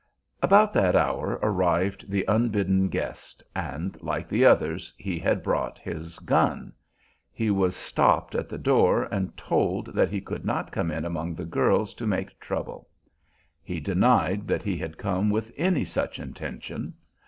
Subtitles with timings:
[0.41, 6.17] About that hour arrived the unbidden guest, and like the others he had brought his
[6.17, 6.73] "gun."
[7.31, 11.35] He was stopped at the door and told that he could not come in among
[11.35, 12.89] the girls to make trouble.
[13.61, 16.95] He denied that he had come with any such intention.